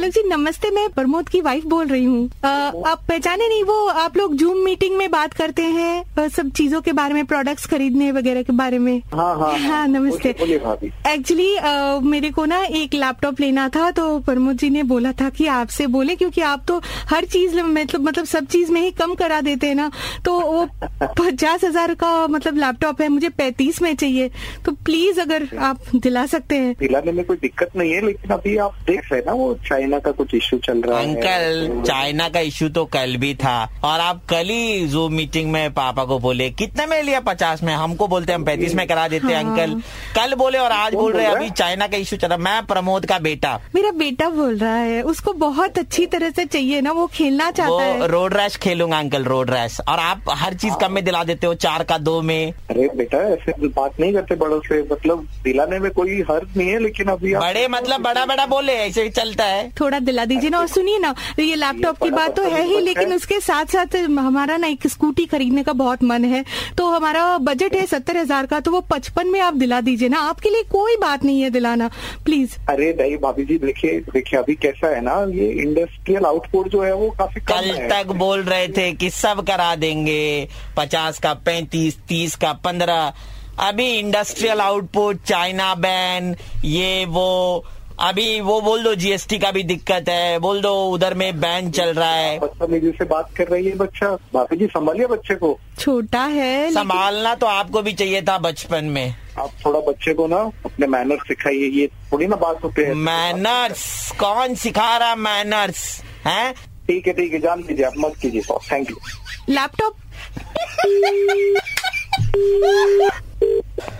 [0.00, 4.16] आलोक जी नमस्ते मैं प्रमोद की वाइफ बोल रही हूँ। आप पहचाने नहीं वो आप
[4.16, 8.42] लोग जूम मीटिंग में बात करते हैं सब चीज़ों के बारे में प्रोडक्ट्स खरीदने वगैरह
[8.42, 9.02] के बारे में?
[9.14, 14.70] हाँ हाँ हाँ। नमस्ते। एक्चुअली मेरे को ना एक लैपटॉप लेना था तो प्रमोद जी
[14.70, 16.80] ने बोला था कि आपसे बोले क्योंकि आप तो
[17.10, 19.90] हर चीज़ मतलब मतलब सब चीज़ में ही कम करा देते हैं ना।
[20.24, 20.64] तो वो
[21.20, 24.30] पचास हज़ार का मतलब लैपटॉप है मुझे पैंतीस में चाहिए।
[24.64, 28.56] तो प्लीज़ अगर आप दिला सकते हैं। दिलाने में कोई दिक्कत नहीं है लेकिन अभी
[28.58, 31.82] आप देख रहे हैं ना वो चाइना का कुछ इश्यू चल रहा अंकल, है अंकल
[31.82, 36.04] चाइना का इश्यू तो कल भी था। और आप कल ही जो मीटिंग में पापा
[36.04, 37.74] को बोले कितने में लिया पचास में?
[37.74, 39.74] हमको बोलते हम पैंतीस में करा देते हाँ। अंकल।
[40.16, 43.18] कल बोले और आज बोल रहे अभी चाइना का इश्यू चल रहा मैं प्रमोद का
[43.18, 47.50] बेटा। मेरा बेटा बोल रहा है उसको बहुत अच्छी तरह से चाहिए ना वो खेलना
[47.50, 51.22] चाहता है। रोड रैश खेलूँगा अंकल रोड रैश। और आप हर चीज़ कम में दिला
[51.24, 55.26] देते हो चार का दो में। अरे बेटा ऐसे बात नहीं करते बड़ों से। मतलब
[55.44, 59.10] दिलाने में कोई हर्ज नहीं है लेकिन अभी बड़े मतलब बड़ा बड़ा बोले ऐसे ही
[59.10, 62.64] चलता है। थोड़ा दिला दीजिए ना और सुनिए ना ये लैपटॉप की बात तो है
[62.66, 66.44] ही लेकिन उसके साथ साथ हमारा ना एक स्कूटी खरीदने का बहुत मन है।
[66.76, 70.18] तो हमारा बजट है सत्तर हज़ार का तो वो पचपन में आप दिला दीजिए ना।
[70.30, 71.90] आपके लिए कोई बात नहीं है दिलाना
[72.24, 76.82] प्लीज़ अरे नहीं भाभी जी देखिए देखिए अभी कैसा है ना ये इंडस्ट्रियल आउटपुट जो
[76.82, 81.98] है वो काफ़ी कल तक बोल रहे थे कि सब करा देंगे पचास का पैंतीस
[82.08, 83.12] तीस का पंद्रह।
[83.60, 87.64] अभी इंडस्ट्रियल आउटपुट चाइना बैन ये वो
[88.00, 91.92] अभी वो बोल दो जीएसटी का भी दिक्कत है बोल दो उधर में बैन चल
[91.94, 96.22] रहा है। बदतमीजी से बात कर रही है बच्चा। बापी जी संभालिए बच्चे को। छोटा
[96.26, 100.86] है संभालना तो आपको भी चाहिए था बचपन में। आप थोड़ा बच्चे को ना अपने
[100.86, 103.84] मैनर्स सिखाइए ये थोड़ी ना बात होते हैं। मैनर्स
[104.20, 105.84] कौन सिखा रहा मैनर्स
[106.26, 106.52] है?
[106.52, 108.42] ठीक है ठीक है जान लीजिए आप मत कीजिए
[108.72, 108.96] थैंक यू
[109.48, 109.96] लैपटॉप।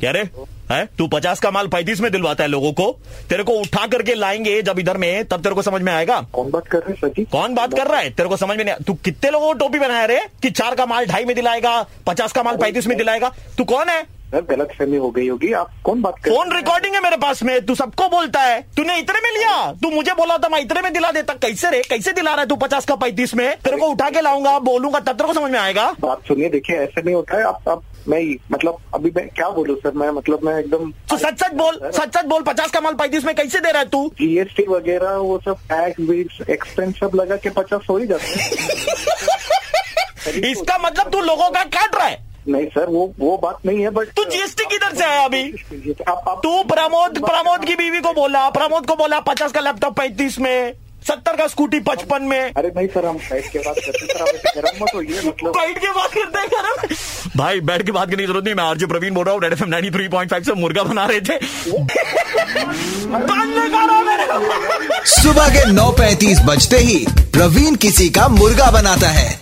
[0.00, 0.28] क्या रे?
[0.74, 0.88] है?
[0.98, 2.90] तू पचास का माल पैंतीस में दिलवाता है लोगों को।
[3.28, 6.50] तेरे को उठा करके लाएँगे जब इधर में तब तेरे को समझ में आएगा। कौन
[6.50, 8.10] बात कर रहे हैं सची कौन बात कर रहा है?
[8.10, 10.86] तेरे को समझ में नहीं तू कितने लोगों को टोपी बनाया रे कि चार का
[10.86, 13.32] माल ढाई में दिलाएगा पचास का माल पैंतीस में दिलाएगा?
[13.58, 14.21] तू कौन है?
[14.40, 17.64] गलत फहमी हो गई होगी। आप कौन बात कर फ़ोन रिकॉर्डिंग है मेरे पास में।
[17.66, 20.92] तू सबको बोलता है। तूने इतने में लिया। तू मुझे बोला था मैं इतने में
[20.92, 21.82] दिला देता। कैसे रे?
[21.90, 23.48] कैसे दिला रहा है तू पचास का पैंतीस में?
[23.56, 26.76] तेरे को उठा के लाऊँगा बोलूँगा तब तेरे को समझ में आएगा। बात सुनिए देखिए
[26.76, 28.22] ऐसे नहीं होता है। आप आप मैं
[28.52, 29.92] मतलब अभी मैं क्या बोलूँ सर?
[29.94, 33.24] मैं मतलब मैं एकदम तो सच सच बोल सच सच बोल पचास का माल पैंतीस
[33.24, 34.08] में कैसे दे रहा है तू?
[34.20, 38.32] जीएसटी वगैरह वो सब टैक्स एक्सपेंस सब लगा के पचास हो ही जाते
[40.50, 43.90] इसका मतलब तू लोगों का काट रहा है नहीं सर वो वो बात नहीं है
[43.90, 45.42] बट तू जीएसटी किधर से आया अभी?
[46.42, 50.72] तू प्रमोद प्रमोद की बीवी को बोला प्रमोद को बोला पचास का लैपटॉप पैंतीस में
[51.06, 54.82] सत्तर का स्कूटी पचपन में। अरे नहीं सर हम बैठ के बात करते सर गरम
[54.82, 56.94] मत होइए मतलब बैठ के बात करते हैं गरम?
[57.36, 59.52] भाई बैठ के बात करने की ज़रूरत नहीं मैं आरजे प्रवीण बोल रहा हूँ Red
[59.52, 61.38] F M three point five से मुर्गा बना रहे थे।
[65.04, 69.41] सुबह के नौ पैंतीस बजते ही प्रवीण किसी का मुर्गा बनाता है।